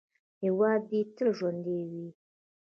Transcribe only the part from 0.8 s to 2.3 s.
دې تل ژوندی وي.